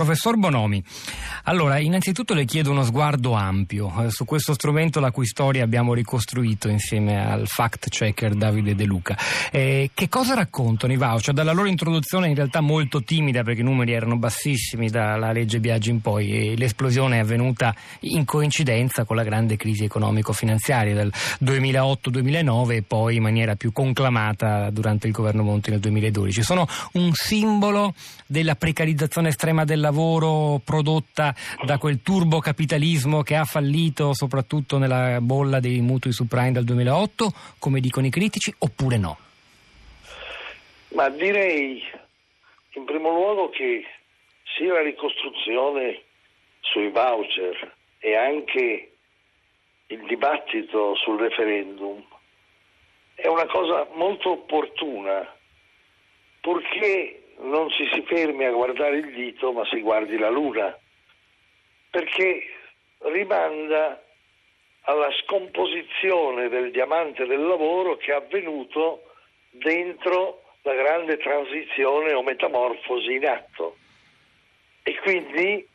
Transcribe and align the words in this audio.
Professor 0.00 0.38
Bonomi, 0.38 0.82
allora 1.44 1.78
innanzitutto 1.78 2.32
le 2.32 2.46
chiedo 2.46 2.70
uno 2.70 2.84
sguardo 2.84 3.32
ampio 3.32 3.92
eh, 4.02 4.10
su 4.10 4.24
questo 4.24 4.54
strumento 4.54 4.98
la 4.98 5.10
cui 5.10 5.26
storia 5.26 5.62
abbiamo 5.62 5.92
ricostruito 5.92 6.70
insieme 6.70 7.22
al 7.22 7.46
fact 7.46 7.90
checker 7.90 8.32
Davide 8.32 8.74
De 8.74 8.84
Luca. 8.84 9.14
Eh, 9.52 9.90
che 9.92 10.08
cosa 10.08 10.32
raccontano 10.32 10.94
i 10.94 10.96
voucher? 10.96 11.34
Dalla 11.34 11.52
loro 11.52 11.68
introduzione 11.68 12.28
in 12.28 12.34
realtà 12.34 12.62
molto 12.62 13.02
timida 13.02 13.42
perché 13.42 13.60
i 13.60 13.64
numeri 13.64 13.92
erano 13.92 14.16
bassissimi 14.16 14.88
dalla 14.88 15.32
legge 15.32 15.60
Biaggi 15.60 15.90
in 15.90 16.00
poi 16.00 16.52
e 16.52 16.56
l'esplosione 16.56 17.16
è 17.16 17.20
avvenuta 17.20 17.74
in 18.00 18.24
coincidenza 18.24 19.04
con 19.04 19.16
la 19.16 19.22
grande 19.22 19.58
crisi 19.58 19.84
economico-finanziaria 19.84 20.94
del 20.94 21.12
2008-2009 21.44 22.70
e 22.70 22.82
poi 22.82 23.16
in 23.16 23.22
maniera 23.22 23.54
più 23.54 23.70
conclamata 23.70 24.70
durante 24.70 25.08
il 25.08 25.12
governo 25.12 25.42
Monti 25.42 25.68
nel 25.68 25.80
2012. 25.80 26.42
Sono 26.42 26.66
un 26.92 27.10
simbolo 27.12 27.92
della 28.26 28.54
precarizzazione 28.54 29.28
estrema 29.28 29.64
del 29.64 29.80
lavoro 29.80 29.88
lavoro 29.90 30.60
prodotta 30.64 31.34
da 31.64 31.76
quel 31.76 32.00
turbocapitalismo 32.02 33.22
che 33.22 33.34
ha 33.34 33.44
fallito 33.44 34.14
soprattutto 34.14 34.78
nella 34.78 35.20
bolla 35.20 35.58
dei 35.58 35.80
mutui 35.80 36.12
subprime 36.12 36.52
del 36.52 36.64
2008, 36.64 37.32
come 37.58 37.80
dicono 37.80 38.06
i 38.06 38.10
critici, 38.10 38.54
oppure 38.58 38.96
no? 38.96 39.18
Ma 40.94 41.08
direi 41.08 41.82
in 42.74 42.84
primo 42.84 43.10
luogo 43.10 43.50
che 43.50 43.84
sia 44.56 44.72
la 44.72 44.82
ricostruzione 44.82 46.02
sui 46.60 46.90
voucher 46.90 47.74
e 47.98 48.14
anche 48.14 48.92
il 49.88 50.06
dibattito 50.06 50.94
sul 50.96 51.18
referendum 51.18 52.02
è 53.14 53.26
una 53.26 53.46
cosa 53.46 53.86
molto 53.94 54.30
opportuna, 54.30 55.26
purché 56.40 57.19
non 57.42 57.70
ci 57.70 57.88
si 57.92 58.02
fermi 58.02 58.44
a 58.44 58.50
guardare 58.50 58.96
il 58.96 59.12
dito 59.12 59.52
ma 59.52 59.64
si 59.66 59.80
guardi 59.80 60.18
la 60.18 60.30
luna, 60.30 60.76
perché 61.90 62.44
rimanda 62.98 64.02
alla 64.82 65.10
scomposizione 65.22 66.48
del 66.48 66.70
diamante 66.70 67.26
del 67.26 67.46
lavoro 67.46 67.96
che 67.96 68.12
è 68.12 68.16
avvenuto 68.16 69.02
dentro 69.50 70.42
la 70.62 70.74
grande 70.74 71.16
transizione 71.18 72.12
o 72.12 72.22
metamorfosi 72.22 73.14
in 73.14 73.26
atto. 73.26 73.76
E 74.82 74.98
quindi 75.00 75.66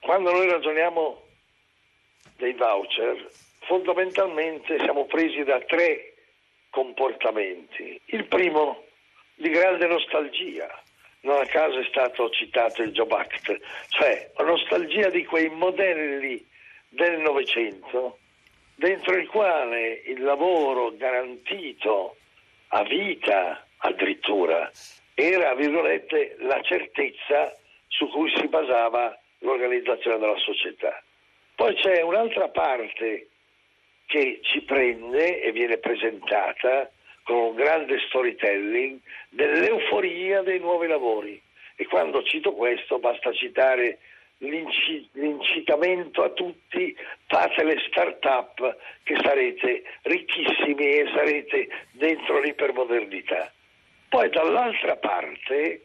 quando 0.00 0.32
noi 0.32 0.48
ragioniamo 0.48 1.22
dei 2.36 2.52
voucher, 2.54 3.30
fondamentalmente 3.60 4.78
siamo 4.78 5.04
presi 5.04 5.44
da 5.44 5.60
tre 5.60 6.14
comportamenti. 6.70 8.00
Il 8.06 8.26
primo 8.26 8.84
di 9.40 9.48
grande 9.48 9.86
nostalgia. 9.86 10.68
Non 11.22 11.40
a 11.40 11.46
caso 11.46 11.78
è 11.78 11.84
stato 11.88 12.28
citato 12.30 12.82
il 12.82 12.92
Job 12.92 13.10
Act, 13.12 13.58
cioè 13.88 14.30
la 14.36 14.44
nostalgia 14.44 15.08
di 15.08 15.24
quei 15.24 15.48
modelli 15.48 16.46
del 16.88 17.20
Novecento 17.20 18.18
dentro 18.74 19.14
il 19.16 19.26
quale 19.28 20.02
il 20.06 20.22
lavoro 20.22 20.94
garantito 20.96 22.16
a 22.68 22.82
vita 22.82 23.64
addirittura 23.78 24.70
era, 25.14 25.54
virgolette, 25.54 26.36
la 26.40 26.60
certezza 26.62 27.56
su 27.88 28.08
cui 28.08 28.30
si 28.36 28.46
basava 28.48 29.18
l'organizzazione 29.38 30.18
della 30.18 30.38
società. 30.38 31.02
Poi 31.54 31.74
c'è 31.76 32.02
un'altra 32.02 32.48
parte 32.48 33.28
che 34.06 34.40
ci 34.42 34.62
prende 34.62 35.40
e 35.40 35.52
viene 35.52 35.78
presentata 35.78 36.90
con 37.30 37.54
grande 37.54 37.96
storytelling 38.08 38.98
dell'euforia 39.28 40.42
dei 40.42 40.58
nuovi 40.58 40.88
lavori. 40.88 41.40
E 41.76 41.86
quando 41.86 42.24
cito 42.24 42.54
questo 42.54 42.98
basta 42.98 43.32
citare 43.32 43.98
l'incitamento 44.38 46.24
a 46.24 46.30
tutti, 46.30 46.96
fate 47.28 47.62
le 47.62 47.78
start-up 47.86 48.76
che 49.04 49.16
sarete 49.22 49.84
ricchissimi 50.02 50.86
e 50.86 51.08
sarete 51.14 51.68
dentro 51.92 52.40
l'ipermodernità. 52.40 53.52
Poi 54.08 54.28
dall'altra 54.30 54.96
parte 54.96 55.82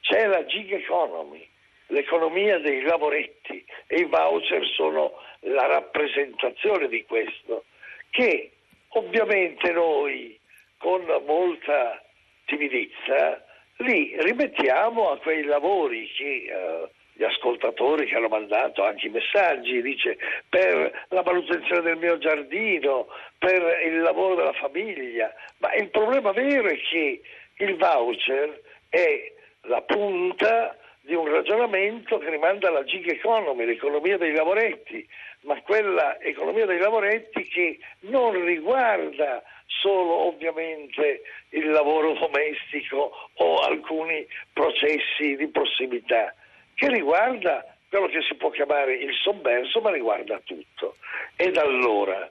c'è 0.00 0.26
la 0.26 0.46
gig 0.46 0.72
economy, 0.72 1.46
l'economia 1.88 2.58
dei 2.58 2.80
lavoretti 2.80 3.62
e 3.86 3.96
i 3.96 4.04
voucher 4.04 4.64
sono 4.74 5.12
la 5.40 5.66
rappresentazione 5.66 6.88
di 6.88 7.04
questo, 7.04 7.64
che 8.08 8.52
ovviamente 8.88 9.70
noi 9.72 10.40
con 10.86 11.04
molta 11.26 12.00
timidezza, 12.44 13.44
li 13.78 14.14
rimettiamo 14.20 15.10
a 15.10 15.18
quei 15.18 15.42
lavori 15.42 16.08
che 16.16 16.44
eh, 16.46 16.88
gli 17.12 17.24
ascoltatori 17.24 18.06
che 18.06 18.14
hanno 18.14 18.28
mandato 18.28 18.84
anche 18.84 19.08
i 19.08 19.10
messaggi, 19.10 19.82
dice 19.82 20.16
per 20.48 21.06
la 21.08 21.24
manutenzione 21.24 21.80
del 21.80 21.96
mio 21.96 22.18
giardino, 22.18 23.08
per 23.36 23.80
il 23.84 23.98
lavoro 23.98 24.36
della 24.36 24.52
famiglia, 24.52 25.34
ma 25.58 25.74
il 25.74 25.88
problema 25.88 26.30
vero 26.30 26.68
è 26.68 26.78
che 26.78 27.20
il 27.56 27.74
voucher 27.74 28.60
è 28.88 29.32
la 29.62 29.82
punta 29.82 30.76
di 31.00 31.14
un 31.14 31.28
ragionamento 31.28 32.18
che 32.18 32.30
rimanda 32.30 32.68
alla 32.68 32.84
gig 32.84 33.10
economy, 33.10 33.64
l'economia 33.64 34.18
dei 34.18 34.32
lavoretti, 34.32 35.04
ma 35.40 35.60
quella 35.62 36.20
economia 36.20 36.64
dei 36.64 36.78
lavoretti 36.78 37.42
che 37.48 37.78
non 38.02 38.44
riguarda 38.44 39.42
solo 39.80 40.26
ovviamente 40.26 41.22
il 41.50 41.70
lavoro 41.70 42.12
domestico 42.14 43.30
o 43.34 43.56
alcuni 43.58 44.26
processi 44.52 45.36
di 45.36 45.48
prossimità, 45.48 46.34
che 46.74 46.88
riguarda 46.88 47.76
quello 47.88 48.06
che 48.06 48.22
si 48.22 48.34
può 48.34 48.50
chiamare 48.50 48.94
il 48.94 49.14
sommerso, 49.22 49.80
ma 49.80 49.90
riguarda 49.90 50.40
tutto. 50.44 50.96
Ed 51.36 51.56
allora, 51.56 52.30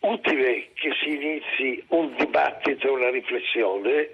utile 0.00 0.70
che 0.74 0.92
si 1.00 1.14
inizi 1.14 1.84
un 1.88 2.14
dibattito 2.16 2.86
e 2.86 2.90
una 2.90 3.10
riflessione, 3.10 4.10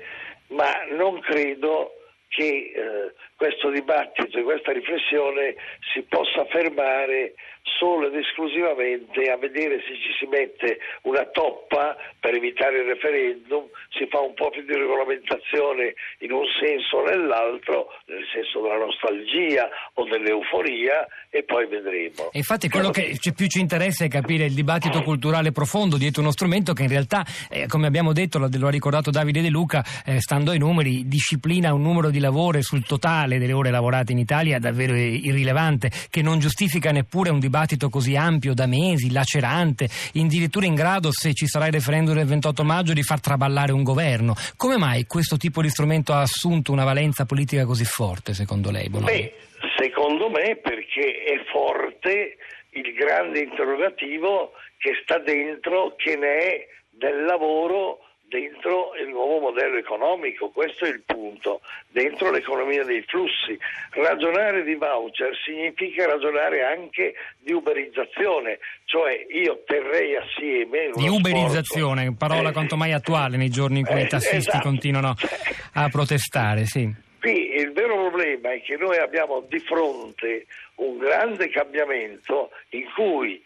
ma 0.49 0.85
non 0.91 1.21
credo 1.21 2.00
che 2.31 2.47
eh, 2.47 3.13
questo 3.35 3.71
dibattito 3.71 4.39
e 4.39 4.43
questa 4.43 4.73
riflessione 4.73 5.57
si 5.93 6.03
possa 6.03 6.45
fermare 6.47 7.35
solo 7.79 8.07
ed 8.07 8.15
esclusivamente 8.15 9.31
a 9.31 9.37
vedere 9.37 9.81
se 9.81 9.95
ci 9.97 10.13
si 10.19 10.27
mette 10.27 10.79
una 11.03 11.25
toppa 11.27 11.97
per 12.21 12.35
evitare 12.35 12.81
il 12.81 12.87
referendum, 12.87 13.67
si 13.91 14.07
fa 14.09 14.21
un 14.21 14.35
po' 14.35 14.51
più 14.51 14.63
di 14.63 14.75
regolamentazione 14.75 15.95
in 16.19 16.33
un 16.33 16.45
senso 16.61 16.99
o 16.99 17.05
nell'altro, 17.05 17.89
nel 18.07 18.25
senso 18.33 18.61
della 18.61 18.79
nostalgia 18.79 19.69
o 19.95 20.05
dell'euforia 20.05 21.07
e 21.31 21.43
poi 21.43 21.67
vedremo. 21.67 22.31
E 22.33 22.39
infatti 22.39 22.69
quello 22.69 22.91
che 22.91 23.19
più 23.35 23.47
ci 23.47 23.61
interessa 23.61 24.05
è 24.05 24.09
capire 24.09 24.45
il 24.45 24.55
dibattito 24.55 25.03
culturale 25.03 25.51
profondo 25.53 25.97
dietro 25.97 26.23
uno 26.23 26.33
strumento 26.33 26.73
che 26.73 26.85
in 26.85 26.89
realtà, 26.89 27.25
eh, 27.51 27.67
come 27.67 27.87
abbiamo 27.87 28.13
detto, 28.13 28.39
lo 28.39 28.47
ha 28.47 28.71
ricordato 28.71 29.11
Davide 29.11 29.43
De 29.43 29.51
Luca, 29.51 29.83
eh, 30.05 30.21
stando 30.21 30.53
ai 30.53 30.59
numeri, 30.59 31.09
disciplina 31.09 31.73
un 31.73 31.83
numero 31.83 32.11
di 32.11 32.20
lavori 32.21 32.63
sul 32.63 32.85
totale 32.85 33.39
delle 33.39 33.53
ore 33.53 33.71
lavorate 33.71 34.13
in 34.13 34.19
Italia 34.19 34.59
davvero 34.59 34.95
irrilevante, 34.95 35.91
che 36.09 36.23
non 36.23 36.39
giustifica 36.39 36.93
neppure 36.93 37.31
un 37.31 37.39
dibattito 37.39 37.59
dibattito 37.71 37.89
così 37.89 38.17
ampio 38.17 38.55
da 38.55 38.67
mesi, 38.67 39.13
lacerante, 39.13 39.89
addirittura 40.15 40.67
in 40.67 40.75
grado, 40.75 41.11
se 41.13 41.35
ci 41.35 41.47
sarà 41.47 41.67
il 41.67 41.73
referendum 41.73 42.15
del 42.15 42.27
28 42.27 42.65
maggio, 42.65 42.93
di 42.93 43.03
far 43.03 43.21
traballare 43.21 43.73
un 43.73 43.83
governo. 43.83 44.35
Come 44.57 44.77
mai 44.77 45.07
questo 45.07 45.37
tipo 45.37 45.63
di 45.63 45.69
strumento 45.69 46.13
ha 46.13 46.21
assunto 46.21 46.73
una 46.73 46.85
valenza 46.85 47.25
politica 47.25 47.65
così 47.65 47.85
forte, 47.85 48.35
secondo 48.35 48.71
lei? 48.71 48.89
Bonomi? 48.89 49.11
Beh, 49.11 49.35
secondo 49.77 50.29
me 50.29 50.57
perché 50.57 51.23
è 51.25 51.45
forte 51.51 52.37
il 52.71 52.93
grande 52.95 53.41
interrogativo 53.41 54.53
che 54.79 54.93
sta 55.03 55.19
dentro, 55.19 55.95
che 55.97 56.17
ne 56.17 56.37
è 56.37 56.67
del 56.91 57.25
lavoro 57.25 57.99
dentro 58.31 58.95
il 58.95 59.09
nuovo 59.09 59.41
modello 59.41 59.77
economico, 59.77 60.51
questo 60.51 60.85
è 60.85 60.89
il 60.89 61.03
punto, 61.05 61.61
dentro 61.89 62.31
l'economia 62.31 62.85
dei 62.85 63.03
flussi. 63.03 63.59
Ragionare 63.91 64.63
di 64.63 64.77
voucher 64.77 65.37
significa 65.45 66.07
ragionare 66.07 66.63
anche 66.63 67.15
di 67.41 67.53
uberizzazione, 67.53 68.61
cioè 68.85 69.27
io 69.29 69.63
terrei 69.67 70.17
assieme... 70.17 70.91
Di 70.95 71.09
uberizzazione, 71.09 72.05
sforzo, 72.05 72.17
parola 72.19 72.51
eh, 72.51 72.53
quanto 72.53 72.77
mai 72.77 72.93
attuale 72.93 73.37
nei 73.37 73.51
giorni 73.51 73.81
in 73.81 73.85
cui 73.85 74.01
eh, 74.01 74.05
i 74.05 74.09
tassisti 74.09 74.37
esatto. 74.37 74.69
continuano 74.69 75.15
a 75.75 75.89
protestare, 75.89 76.65
sì. 76.65 77.09
Qui 77.21 77.55
il 77.57 77.73
vero 77.73 77.97
problema 77.97 78.53
è 78.53 78.63
che 78.63 78.77
noi 78.77 78.97
abbiamo 78.97 79.45
di 79.47 79.59
fronte 79.59 80.47
un 80.77 80.97
grande 80.97 81.51
cambiamento 81.51 82.51
in 82.71 82.85
cui, 82.95 83.40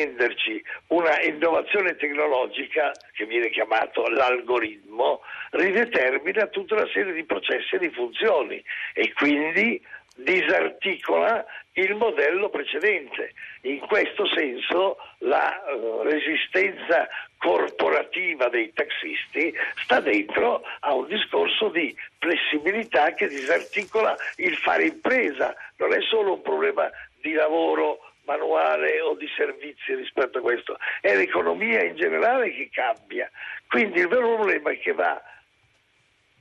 intenderci 0.00 0.62
una 0.88 1.20
innovazione 1.22 1.96
tecnologica 1.96 2.92
che 3.12 3.24
viene 3.26 3.50
chiamato 3.50 4.06
l'algoritmo, 4.08 5.20
ridetermina 5.50 6.46
tutta 6.46 6.74
una 6.74 6.88
serie 6.92 7.12
di 7.12 7.24
processi 7.24 7.74
e 7.74 7.78
di 7.78 7.90
funzioni 7.90 8.62
e 8.94 9.12
quindi 9.12 9.80
disarticola 10.16 11.44
il 11.72 11.94
modello 11.94 12.50
precedente. 12.50 13.32
In 13.62 13.78
questo 13.80 14.26
senso 14.26 14.96
la 15.18 15.62
uh, 15.66 16.02
resistenza 16.02 17.08
corporativa 17.38 18.48
dei 18.48 18.72
taxisti 18.72 19.54
sta 19.82 20.00
dentro 20.00 20.62
a 20.80 20.94
un 20.94 21.06
discorso 21.06 21.68
di 21.68 21.94
flessibilità 22.18 23.14
che 23.14 23.28
disarticola 23.28 24.14
il 24.36 24.56
fare 24.56 24.86
impresa, 24.86 25.54
non 25.76 25.94
è 25.94 26.00
solo 26.02 26.34
un 26.34 26.42
problema 26.42 26.90
di 27.20 27.32
lavoro 27.32 28.09
manuale 28.24 29.00
o 29.00 29.14
di 29.14 29.28
servizi 29.36 29.94
rispetto 29.94 30.38
a 30.38 30.40
questo, 30.40 30.78
è 31.00 31.14
l'economia 31.14 31.82
in 31.82 31.96
generale 31.96 32.52
che 32.52 32.68
cambia. 32.72 33.30
Quindi 33.68 34.00
il 34.00 34.08
vero 34.08 34.34
problema 34.34 34.70
è 34.70 34.78
che 34.78 34.92
va 34.92 35.20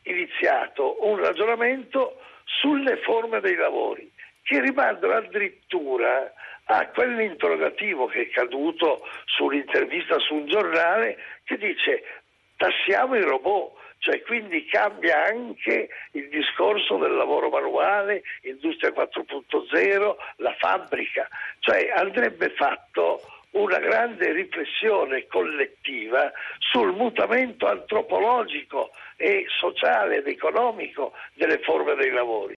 iniziato 0.03 1.05
un 1.05 1.17
ragionamento 1.17 2.21
sulle 2.43 2.97
forme 2.97 3.39
dei 3.41 3.55
lavori 3.55 4.11
che 4.43 4.59
rimandano 4.61 5.13
addirittura 5.13 6.33
a 6.65 6.87
quell'interrogativo 6.87 8.07
che 8.07 8.21
è 8.21 8.29
caduto 8.29 9.01
sull'intervista 9.25 10.17
su 10.19 10.35
un 10.35 10.47
giornale 10.47 11.17
che 11.43 11.57
dice 11.57 12.03
tassiamo 12.57 13.15
i 13.15 13.21
robot, 13.21 13.77
cioè 13.99 14.21
quindi 14.23 14.65
cambia 14.65 15.25
anche 15.25 15.89
il 16.11 16.29
discorso 16.29 16.97
del 16.97 17.13
lavoro 17.13 17.49
manuale, 17.49 18.23
industria 18.41 18.91
4.0, 18.91 20.15
la 20.37 20.55
fabbrica, 20.57 21.27
cioè 21.59 21.91
andrebbe 21.95 22.49
fatto 22.51 23.21
una 23.51 23.79
grande 23.79 24.31
riflessione 24.31 25.25
collettiva 25.27 26.31
sul 26.59 26.93
mutamento 26.93 27.67
antropologico 27.67 28.91
e 29.15 29.45
sociale 29.59 30.17
ed 30.17 30.27
economico 30.27 31.13
delle 31.33 31.59
forme 31.59 31.95
dei 31.95 32.11
lavori. 32.11 32.47